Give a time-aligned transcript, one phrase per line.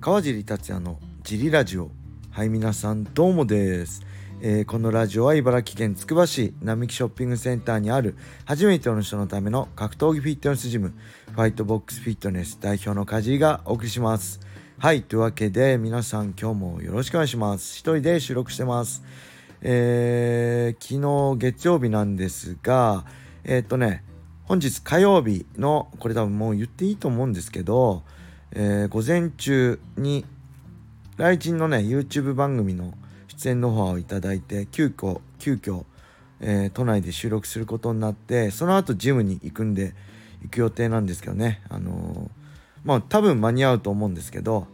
[0.00, 1.90] 川尻達也のジリラジオ。
[2.30, 4.06] はい皆さんどうもです、
[4.40, 8.14] えー、このラジオは茨城県つくば市並木ショッピングセンターにある
[8.44, 10.94] 初めての人のための格闘技フィットネスジム
[11.32, 14.38] ファイトボックスフィットネス代表のカジがお送りします。
[14.78, 17.74] はいというわけで皆さん今日もよろしくお願いします。
[17.76, 19.02] 一人で収録してます。
[19.62, 23.04] えー、昨日月曜日なんですが
[23.42, 24.04] えー、っとね
[24.44, 28.04] 本日火曜日のこれ多分もう言っていいと思うんですけど、
[28.52, 30.24] えー、午前中に
[31.16, 32.94] 来人のね YouTube 番組の
[33.28, 35.84] 出演の方をいただいて急遽急遽、
[36.40, 39.94] えー、都内で収録することになってその後ジムに行くんで
[40.42, 41.62] 行く予定なんですけどね。
[41.68, 42.28] あのー、
[42.84, 44.66] まあ多分間に合うと思うんですけど、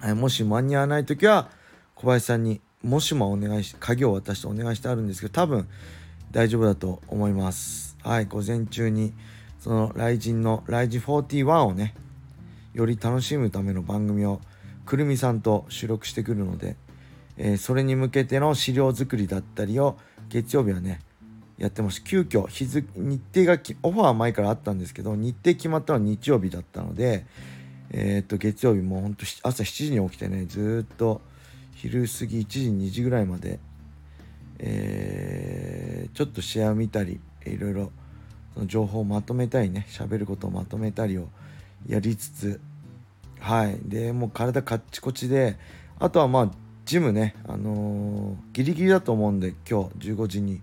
[0.00, 1.48] はい、もし間に合わない時は
[1.94, 5.68] 小林さんにもしもお願いし鍵を渡してお願いしてあるんですけど多分
[6.30, 7.96] 大丈夫だと思います。
[8.02, 9.12] はい午前中に
[9.58, 11.94] その雷神のライジ41をね
[12.74, 14.40] より楽しむための番組を
[14.86, 16.76] くるみさんと収録してくるので、
[17.36, 19.96] えー、それに向けての資料作りだったりを
[20.28, 21.00] 月曜日はね
[21.58, 27.26] やってます急遽日付日程がオファー前からあったんですけど日程決まったのは日曜日だったので
[27.90, 31.20] えー、っと月曜日もほんと朝7時に起きてねずっと
[31.74, 33.58] 昼過ぎ1時2時ぐらいまで、
[34.58, 37.92] えー、ちょっと試合を見たりいろいろ
[38.54, 41.28] その情報をまとめたりね喋ることをまとめたりを
[41.86, 42.60] やりつつ
[43.40, 43.78] はい。
[43.84, 45.56] でもう体カッチコチで
[45.98, 46.50] あとはまあ
[46.84, 50.60] ジムねあのー、ギリギリだと思うんで今日15時に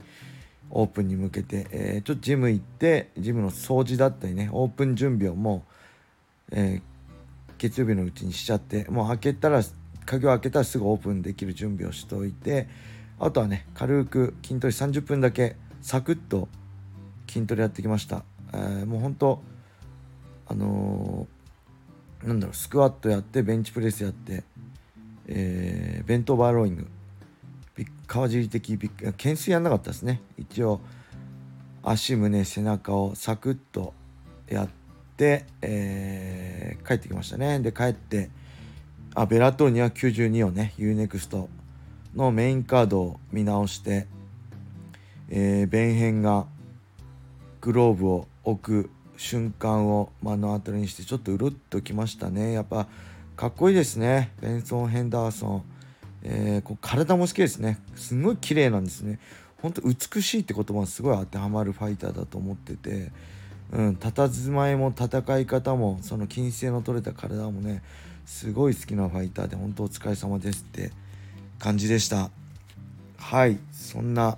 [0.70, 5.64] オープンに向けて、えー、ちょっとジム行ってジムの掃除だったりねオープン準備をも
[6.52, 6.82] う、えー、
[7.58, 9.62] 月曜日のうちにしちゃってもう開けたら
[10.06, 12.68] 鍵を開けたらすぐオープンできる準備をしておいて
[13.20, 16.50] あとはね軽く筋トレ30分だけサクッと
[17.30, 19.42] 筋トレやってきました、えー、もう本当
[20.50, 24.44] あのー、なんだろうスクワットやってベンチプレスやって、
[25.28, 26.88] えー、弁当バーローイング。
[28.08, 30.22] 川尻的ビッ懸垂やんなかったですね。
[30.38, 30.82] 一応
[31.84, 33.94] 足胸背中をサクッと
[34.50, 34.70] やっ
[35.18, 37.60] て、えー、帰ってきましたね。
[37.60, 38.30] で帰って
[39.14, 41.48] あベラトー292をね UNEXT
[42.16, 44.08] のメインカードを見直して、
[45.30, 46.48] えー、弁編が
[47.62, 52.54] グローブを置く瞬間を目の当たりにしてちょっとうるっときましたね。
[52.54, 52.88] やっぱ
[53.36, 54.32] かっこいいですね。
[54.42, 55.64] ベンソン・ヘンダーソン、
[56.24, 57.80] えー、こう体も好きですね。
[57.96, 59.20] すごい綺麗なんですね。
[59.62, 63.12] 本当美しいって言葉すごい当てはまるファイターだと思ってて。
[63.72, 67.84] うん佇まいも戦い方もその均整の取れた体もね
[68.26, 70.92] すごい好きなファイターで本当お疲れ様ですって
[71.60, 72.30] 感じでした。
[73.18, 74.38] はいそんな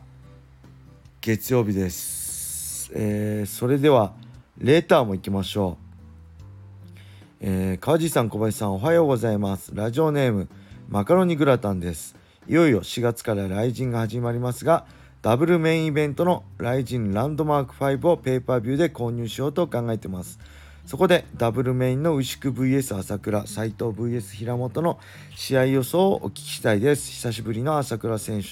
[1.22, 2.92] 月曜日です。
[2.96, 4.14] えー、それでは
[4.60, 9.74] レターも行きましょう、えー、川地さん小林さんおはようございます。
[9.74, 10.50] ラジオネーム
[10.90, 12.18] マカロニグラタンです。
[12.46, 14.86] いよいよ4月からライジンが始まりますが
[15.22, 20.40] ダブルメインイベントのライジンランドマーク5をペーパービューで購入しようと考えてます。
[20.86, 25.00] そこでダブルメインの牛久 VS 朝倉斎藤 VS 平本の
[25.38, 27.12] 試合予想をお聞きしたいです。
[27.12, 28.50] 久しぶりの朝倉選手。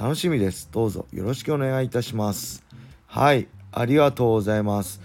[0.00, 0.68] 楽しみです。
[0.70, 2.64] どうぞよろしくお願いいたします。
[3.08, 5.00] はいありがとうございます。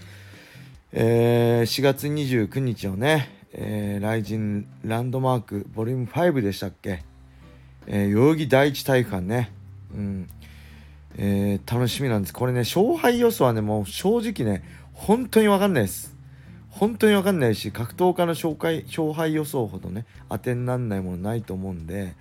[0.96, 7.02] えー、4月29日のね、えー、ライジンランドマークボリューム5でしたっけ、
[7.88, 9.50] えー、代々木第一体育館ね、
[9.92, 10.28] うん
[11.16, 12.32] えー、楽しみなんです。
[12.32, 14.62] これね、勝敗予想はね、もう正直ね、
[14.92, 16.16] 本当にわかんないです。
[16.70, 22.14] 本当にわかんないし、格闘家の紹介勝敗予想ほどね、当てになんないものないと思うんで、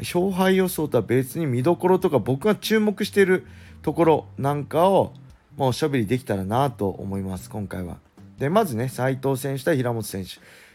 [0.00, 3.46] 勝敗予想とは別に見どころとか僕が注目している
[3.80, 5.14] ところなんかを
[5.58, 8.07] まあ、おしゃべりできたらなと思います、今回は。
[8.38, 10.32] で、まずね、斉藤選手対平本選手。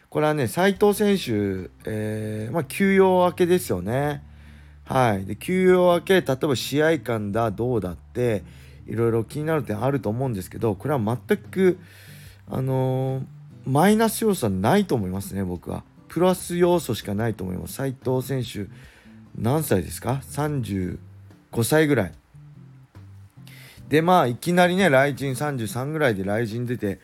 [0.09, 4.23] これはね、斉藤選手、えー、まあ、休養明けですよね。
[4.85, 5.25] はい。
[5.25, 8.43] で、休養明け、例えば試合感だ、どうだって、
[8.85, 11.79] いろいろ気になる点あると思うんですけど、これは全く、
[12.49, 13.23] あのー、
[13.65, 15.83] マイナス要素はないと思いますね、僕は。
[16.09, 17.73] プラス要素しかないと思います。
[17.73, 18.69] 斉藤選手、
[19.35, 20.97] 何歳ですか ?35
[21.63, 22.13] 歳ぐらい。
[23.89, 26.99] でまあいきなりね雷神33ぐらいで雷神出て、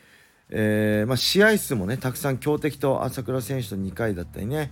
[0.52, 4.72] えー、まあ、試合数もねたくさん強敵と朝倉選手と2回だったりね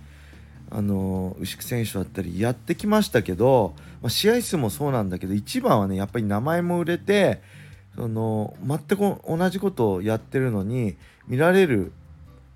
[0.70, 7.40] あの牛久選手だったりやってきましたけど、まあ、試合数もそうなんだけど一番はねやっぱり名前も売れて
[7.94, 8.96] その全く
[9.26, 10.96] 同じことをやってるのに
[11.26, 11.92] 見られる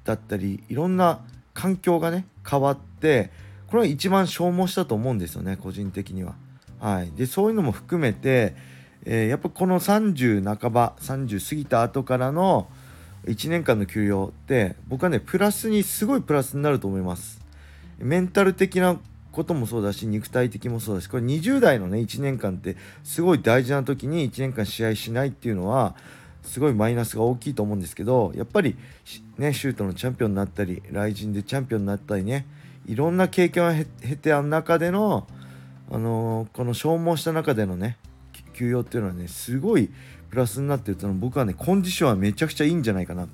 [0.05, 1.21] だったりいろんな
[1.55, 3.31] 環境がね変わって
[3.69, 6.35] これは一番消耗したと思うんですよね個人的には。
[6.81, 8.55] はい、でそういうのも含めて
[9.05, 12.69] えー、やっぱこの30半ば30過ぎた後からの
[13.27, 17.41] 1年間の休養って僕はねプラスにすごいプラスになると思います。
[17.99, 18.99] メンタル的な
[19.33, 25.95] こともそうだし肉体的もそうだしこれ20代のね1年間ってすごい大事な時に1年間試合しないっていうのは
[26.43, 28.77] すごいマイナスが大きいと思うんですけどやっぱり
[29.39, 32.47] ねシュートのチャンピオンになったりライジンでチャンピオンになったりね
[32.87, 35.27] いろんな経験を経てある中での、
[35.91, 37.97] あのー、この消耗した中でのね
[38.55, 39.91] 休養っていうのはねすごい
[40.33, 43.29] プラスになってるとの僕はねコンディションはめちゃくちゃいいんじゃないかな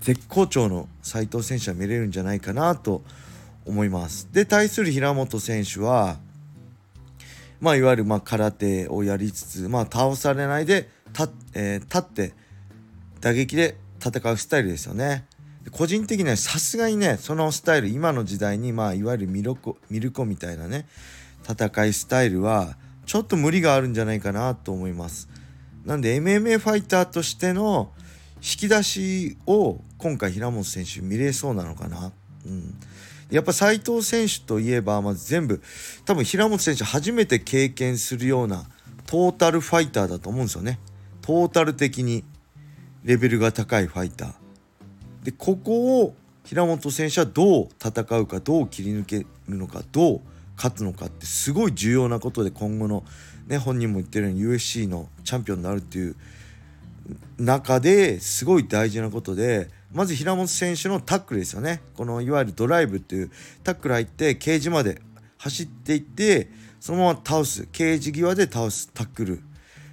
[0.00, 3.02] 絶好調の斉藤選手は見れるんじゃないかなと
[3.66, 4.26] 思います。
[4.32, 6.16] で対する平本選手は
[7.60, 12.32] まあいわゆるま空手をやりつつまあ倒されないで立,、えー、立って
[13.20, 15.26] 打撃で戦うスタイルですよね。
[15.72, 20.86] 個人的にはさすがにねそのスタイル今の時代にまあいわゆるミルコミルコみたいなね
[21.46, 25.28] 戦いスタイルはちょっと無理があるんじゃないかなと思います。
[25.88, 27.90] なんで MMA ファイターとしての
[28.36, 32.12] 引き出しを今回平本選手見れそうなのかな。
[32.44, 32.74] うん、
[33.30, 35.62] やっぱ斉藤選手といえば、まず全部
[36.04, 38.66] 多分平本選手初めて経験するような
[39.06, 40.78] トータルファイターだと思うんですよね。
[41.22, 42.22] トータル的に
[43.02, 44.34] レベルが高いファイター。
[45.24, 46.14] でここを
[46.44, 50.20] 平本選手はどう戦うかどう切り抜けるのかどう
[50.58, 53.04] 勝つのかってすごい重要なことで今後の、
[53.46, 56.16] ね、本人も言ってるように USC のチャンピオンになるっていう
[57.38, 61.80] 中ですごい大事なことでまず平本選手のタックルですよね。
[61.96, 63.30] このいわゆるドライブっていう
[63.64, 65.00] タックル入ってケージまで
[65.38, 66.50] 走っていって
[66.80, 67.66] そのまま倒す。
[67.72, 69.40] ケージ際で倒すタックル。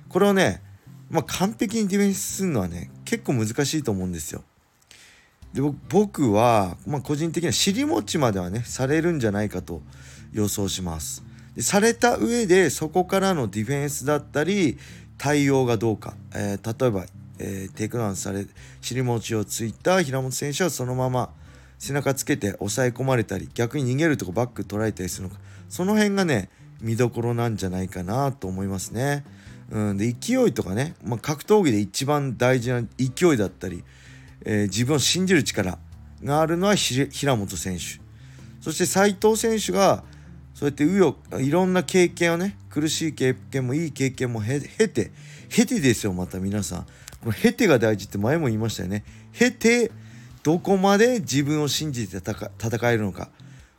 [0.09, 0.61] これをね、
[1.09, 4.43] まあ、完璧にディフェンスするのはね結構難しいと思うんですよ。
[5.53, 9.81] で僕は、まあ、個人的には尻餅まではねされるんじゃないかと
[10.35, 11.23] 予想します。
[11.55, 14.77] でされた上でそこからのディフェンスだったり
[15.17, 17.05] 対応がどうか、えー、例えば
[17.39, 18.45] えー、テイクダウンされ
[18.81, 21.31] 尻餅をついた平本選手はそのまま
[21.77, 26.49] 背中つけて抑え込まれたり逆に逃げるとこバック捉えたりするのかその辺がね
[26.81, 29.23] 見どころなんじゃないかなと思いますね。
[29.71, 33.83] うん、で勢いとかね、まあ、格闘技で一番大事な勢いだったり、
[34.45, 35.79] えー、自分を信じる力
[36.23, 37.99] があるのは平本選手
[38.61, 40.03] そして斉藤選手が
[40.55, 45.11] そうやって紆余いろんな経験をね苦しい経験もいい経験も経て
[45.49, 46.85] 経てですよまた皆さん。
[47.21, 49.03] この経てが大事って前も言いましたよね。
[49.33, 49.91] 経て
[50.43, 53.29] どこまで自分を信じて戦えるのか。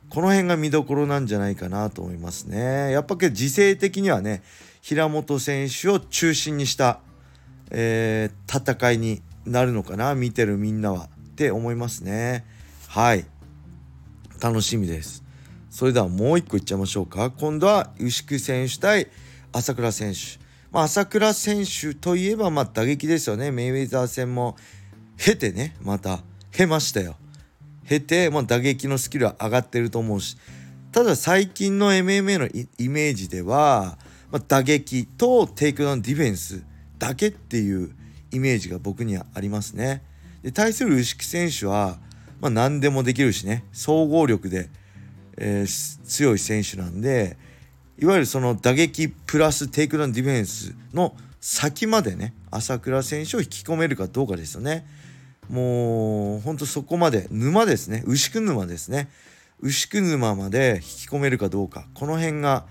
[0.09, 2.91] この辺が見どころなんじゃないかなと思いますね。
[2.91, 4.43] やっぱり時勢的にはね
[4.81, 6.99] 平本選手を中心にした、
[7.71, 10.13] えー、戦いになるのかな。
[10.13, 11.09] 見てるみんなは。
[11.31, 12.45] って思いますね。
[12.87, 13.25] はい。
[14.39, 15.26] 楽しみです。
[15.77, 17.29] それではもう一個いっちゃいましょうか。
[17.29, 19.09] 今度は牛久選手対
[19.51, 20.43] 朝倉選手。
[20.71, 23.51] まあ、朝倉選手といえばまあ打撃ですよね。
[23.51, 24.57] メイウェザー戦も
[25.17, 26.21] 経てねまた
[26.51, 27.15] 経ましたよ。
[27.87, 30.35] 経て、まあ、打撃のスキルは上がってると思うし。
[30.91, 32.47] ただ最近の MMA の
[32.79, 33.99] イメージでは、
[34.31, 36.63] まあ、打撃とテイクダウンディフェンス
[36.97, 37.91] だけっていう
[38.31, 40.01] イメージが僕にはありますね。
[40.41, 41.99] で対する牛久選手は、
[42.41, 43.63] まあ、何でもできるしね。
[43.73, 44.71] 総合力で、
[45.37, 47.37] えー、強い選手なんで
[47.99, 54.85] いわゆるその打撃プラステイクダウンディフェンスの先までね朝倉選手を引き込めるかどうかですよね。
[55.49, 59.09] もうほんとそこまで沼ですね牛久沼ですね
[59.61, 62.65] 牛久沼まで引き込めるかどうかこの辺が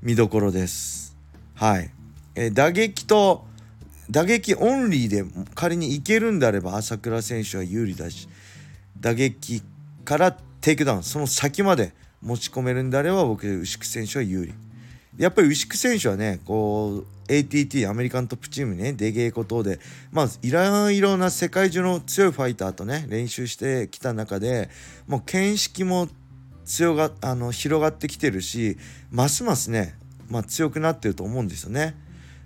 [0.00, 1.16] 見どころです。
[1.54, 1.90] はい、
[2.34, 3.44] えー、打撃と
[4.10, 5.24] 打撃オンリーで
[5.54, 8.28] 仮にいけるんであれば朝倉選手は有利だし
[8.98, 9.62] 打撃
[10.04, 14.54] からテイクダウンその先まで持ち込めるんであれば僕牛久選手は有利。
[15.18, 19.78] やっぱり牛久選手はねこう ATT American Top Team にね出稽古等で
[20.12, 24.70] まあいろいろな世界中の強いファイターとね練習してきた中で
[25.06, 26.08] もう見識も
[26.64, 28.78] 強があの広がってきてるし
[29.10, 29.94] ますますね、
[30.28, 31.94] まあ、強くなってると思うんですよね。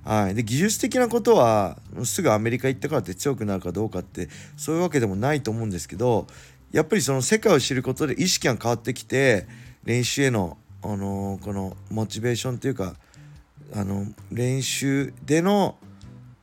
[0.05, 6.27] はい、で技術的なことはすぐアメリカ行ったからって強くなるかどうかってそういうわけでもないと思うんですけど
[6.75, 9.47] やっぱりその世界を知ることで意識が変わってきて
[9.85, 12.97] 練習へのあのこのモチベーションというか
[13.73, 15.77] あの練習での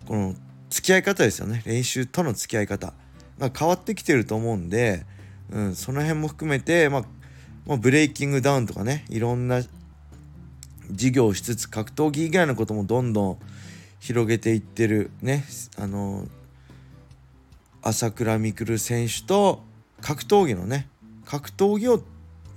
[0.07, 0.33] この
[0.69, 1.61] 付き合い方ですよね。
[1.65, 2.93] 練習との付き合い方
[3.39, 5.05] が変わってきてると思うんで、
[5.51, 7.03] うん、その辺も含めて、まあ、
[7.65, 9.61] まあ、ブレイキングダウンとかねいろんな
[10.91, 13.37] 授業をしつつ格闘技以外のこともどんどん
[13.99, 15.43] 広げていってるね。
[15.77, 16.25] あの
[17.81, 19.69] 朝倉未来選手と
[20.01, 20.87] 格闘技のね
[21.25, 22.03] 格闘技を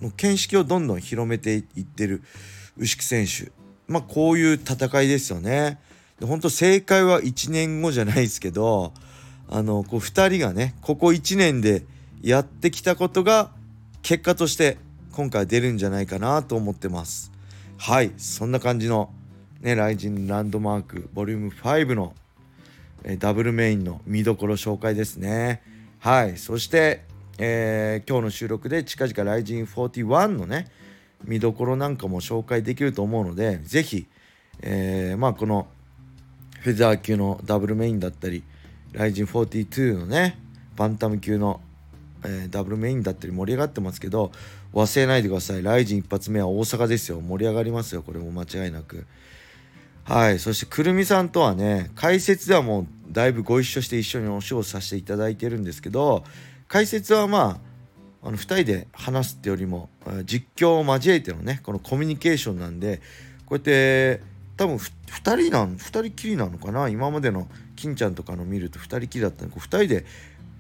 [0.01, 2.23] の見識をどんどん広めていってる
[2.77, 3.53] 牛久選手。
[3.87, 5.79] まあこういう戦いですよね。
[6.19, 8.93] で本当正解は1年後じゃないですけど
[9.49, 11.85] あのこう2人がねここ1年で
[12.23, 13.51] やってきたことが
[14.03, 14.79] 結果として
[15.13, 17.33] 今回出るんじゃないかなと思ってます。
[17.79, 19.13] はいそんな感じの
[19.61, 22.15] ねライジンランドマークボリューム5の
[23.05, 25.63] えダブルメインの見どころ紹介ですね。
[25.99, 27.05] はいそして
[27.39, 30.69] えー、今日の収録で近々ライジン41のね
[31.25, 34.07] 見どころなんかも紹介できると思うので是非、
[34.63, 35.67] えー、まあこの
[36.61, 38.43] フェザー級のダブルメインだったり
[38.93, 40.39] ライジン42のね
[40.77, 41.61] バンタム級の、
[42.25, 44.31] えー、ダブルメインだったり盛り上がってますけど
[44.73, 45.63] 忘れないでください。
[45.63, 47.21] ライジン一発目は大阪ですよ。
[47.21, 48.03] 盛り上がりますよ。
[48.03, 49.07] これも間違いなく。
[50.03, 50.41] はい。
[50.41, 56.25] そしてくるみさんとはね解説ではもうだいぶご一緒して一緒にお仕事させていただいてるんですけど
[56.75, 57.61] 解説はま
[58.23, 59.91] ああの2人で話すってよりも
[60.25, 63.01] 実況を交えてのねこのコミュニケーションなんで
[63.47, 64.21] こうやって
[64.57, 64.91] 多分2
[65.41, 66.89] 人なん2人きりなのかな？
[66.89, 70.05] 今までの金ちゃんとかの見ると2人きりだったんで2人で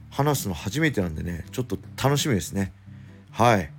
[0.08, 2.72] 話すの初めてなんでねちょっと楽しみですね。
[3.32, 3.72] はい。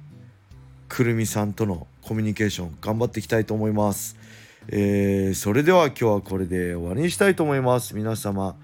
[0.90, 4.18] くるみさんとのコミュニケーション頑張っていきたいと思います。
[4.68, 7.96] えー、それでは今日はこれで終わりにしたいと思います。
[7.96, 8.58] 皆様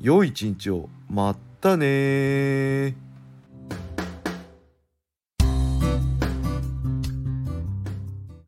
[0.00, 0.88] 良い一日を。
[1.08, 3.11] またね